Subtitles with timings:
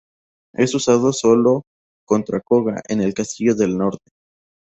[0.55, 1.61] Es usado sólo
[2.07, 4.09] contra Koga en el Castillo del Norte.